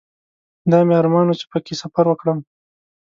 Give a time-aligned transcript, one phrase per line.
[0.71, 2.39] دا مې ارمان و چې په کې سفر وکړم.